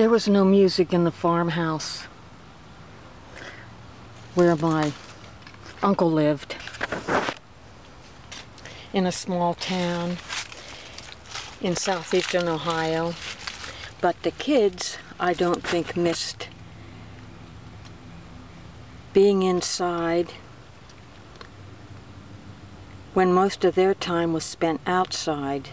There 0.00 0.08
was 0.08 0.26
no 0.26 0.46
music 0.46 0.94
in 0.94 1.04
the 1.04 1.10
farmhouse 1.10 2.04
where 4.34 4.56
my 4.56 4.94
uncle 5.82 6.10
lived 6.10 6.56
in 8.94 9.04
a 9.04 9.12
small 9.12 9.52
town 9.52 10.16
in 11.60 11.76
southeastern 11.76 12.48
Ohio. 12.48 13.12
But 14.00 14.22
the 14.22 14.30
kids, 14.30 14.96
I 15.20 15.34
don't 15.34 15.62
think, 15.62 15.94
missed 15.98 16.48
being 19.12 19.42
inside 19.42 20.32
when 23.12 23.34
most 23.34 23.66
of 23.66 23.74
their 23.74 23.92
time 23.92 24.32
was 24.32 24.44
spent 24.44 24.80
outside 24.86 25.68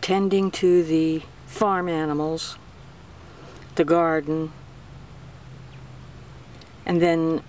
tending 0.00 0.50
to 0.52 0.82
the 0.82 1.24
farm 1.44 1.90
animals, 1.90 2.56
the 3.78 3.84
garden, 3.84 4.52
and 6.84 7.00
then 7.00 7.42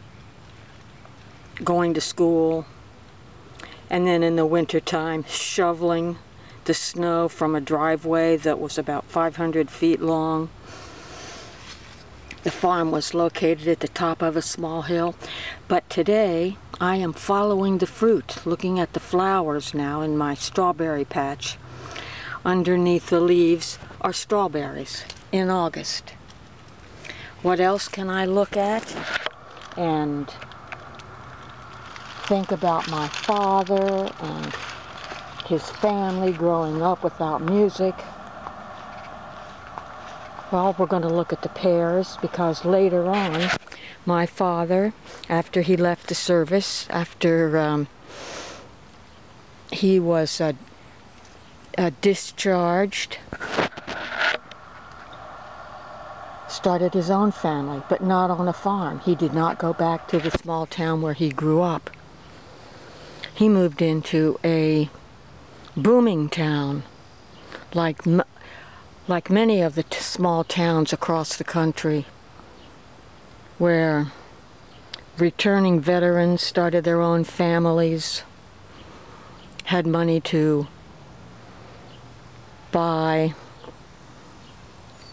going 1.63 1.93
to 1.95 1.99
school, 1.99 2.65
and 3.89 4.05
then 4.05 4.21
in 4.21 4.35
the 4.35 4.45
wintertime 4.45 5.25
shoveling 5.27 6.17
the 6.65 6.73
snow 6.75 7.27
from 7.27 7.55
a 7.55 7.59
driveway 7.59 8.38
that 8.38 8.59
was 8.59 8.77
about 8.77 9.05
500 9.05 9.71
feet 9.71 9.99
long. 9.99 10.49
The 12.43 12.52
farm 12.52 12.91
was 12.91 13.16
located 13.16 13.67
at 13.67 13.80
the 13.80 13.88
top 13.88 14.21
of 14.21 14.38
a 14.38 14.41
small 14.43 14.83
hill, 14.83 15.16
but 15.67 15.89
today 15.89 16.57
I 16.80 16.97
am 16.97 17.11
following 17.11 17.80
the 17.80 17.88
fruit, 17.88 18.45
looking 18.45 18.80
at 18.80 18.93
the 18.93 18.99
flowers 18.99 19.73
now 19.73 20.02
in 20.02 20.16
my 20.16 20.35
strawberry 20.35 21.05
patch. 21.05 21.57
Underneath 22.45 23.09
the 23.09 23.19
leaves 23.19 23.80
are 23.99 24.13
strawberries 24.13 25.05
in 25.31 25.49
August. 25.49 26.13
What 27.42 27.62
else 27.62 27.88
can 27.88 28.09
I 28.09 28.26
look 28.26 28.58
at 28.58 28.84
and 29.78 30.30
think 32.23 32.52
about 32.52 32.90
my 32.90 33.08
father 33.08 34.12
and 34.20 34.54
his 35.45 35.64
family 35.64 36.34
growing 36.34 36.82
up 36.82 37.02
without 37.02 37.42
music? 37.42 37.95
Well, 40.52 40.76
we're 40.78 40.86
going 40.86 41.04
to 41.04 41.08
look 41.08 41.32
at 41.32 41.42
the 41.42 41.48
pears 41.48 42.17
because 42.22 42.66
later 42.66 43.06
on, 43.06 43.50
my 44.06 44.26
father, 44.26 44.92
after 45.30 45.62
he 45.62 45.78
left 45.78 46.08
the 46.08 46.16
service, 46.16 46.88
after 46.90 47.58
um, 47.58 47.88
he 49.72 49.98
was 49.98 50.42
uh, 50.42 50.54
uh, 51.78 51.92
discharged, 52.02 53.17
started 56.59 56.93
his 56.93 57.09
own 57.09 57.31
family, 57.31 57.81
but 57.88 58.03
not 58.03 58.29
on 58.29 58.49
a 58.49 58.52
farm. 58.52 58.99
He 58.99 59.15
did 59.15 59.33
not 59.33 59.57
go 59.57 59.71
back 59.71 60.09
to 60.09 60.19
the 60.19 60.29
small 60.29 60.65
town 60.65 61.02
where 61.02 61.13
he 61.13 61.29
grew 61.29 61.61
up. 61.61 61.89
He 63.33 63.47
moved 63.47 63.81
into 63.81 64.38
a 64.43 64.89
booming 65.77 66.27
town 66.27 66.83
like 67.73 68.02
like 69.07 69.30
many 69.30 69.61
of 69.61 69.75
the 69.75 69.85
small 69.91 70.43
towns 70.43 70.91
across 70.91 71.37
the 71.37 71.45
country 71.45 72.05
where 73.57 74.07
returning 75.17 75.80
veterans 75.80 76.41
started 76.41 76.83
their 76.83 76.99
own 76.99 77.23
families, 77.23 78.23
had 79.63 79.87
money 79.87 80.19
to 80.19 80.67
buy 82.73 83.33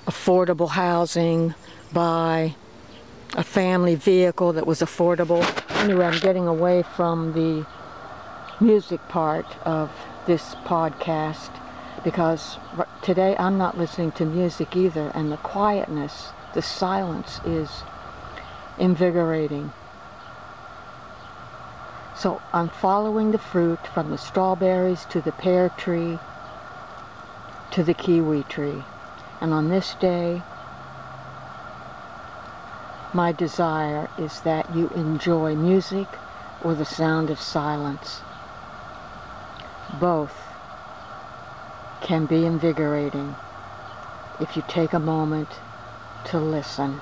affordable 0.07 0.71
housing, 0.71 1.55
buy 1.93 2.55
a 3.35 3.43
family 3.43 3.95
vehicle 3.95 4.53
that 4.53 4.67
was 4.67 4.81
affordable. 4.81 5.45
Anyway, 5.83 6.07
I'm 6.07 6.19
getting 6.21 6.47
away 6.47 6.83
from 6.83 7.33
the 7.33 7.67
music 8.61 9.01
part 9.09 9.47
of 9.67 9.91
this 10.27 10.55
podcast 10.65 11.51
because 12.05 12.59
today 13.03 13.37
I'm 13.39 13.59
not 13.59 13.77
listening 13.77 14.13
to 14.13 14.25
music 14.25 14.77
either, 14.77 15.11
and 15.15 15.33
the 15.33 15.37
quietness, 15.39 16.31
the 16.55 16.63
silence 16.63 17.41
is 17.45 17.69
invigorating. 18.79 19.73
So 22.17 22.41
I'm 22.53 22.69
following 22.69 23.33
the 23.33 23.39
fruit 23.39 23.81
from 23.93 24.11
the 24.11 24.19
strawberries 24.19 25.05
to 25.07 25.21
the 25.21 25.33
pear 25.33 25.69
tree 25.71 26.19
to 27.73 27.83
the 27.83 27.93
kiwi 27.93 28.45
tree. 28.45 28.85
And 29.41 29.53
on 29.53 29.69
this 29.69 29.95
day, 29.97 30.43
my 33.13 33.33
desire 33.33 34.09
is 34.19 34.41
that 34.41 34.75
you 34.75 34.89
enjoy 34.89 35.55
music 35.55 36.07
or 36.63 36.75
the 36.75 36.85
sound 36.85 37.31
of 37.31 37.41
silence. 37.41 38.23
Both 40.01 40.37
can 42.01 42.27
be 42.27 42.45
invigorating 42.45 43.37
if 44.39 44.57
you 44.57 44.63
take 44.69 44.93
a 44.93 44.99
moment 44.99 45.49
to 46.25 46.39
listen. 46.39 47.01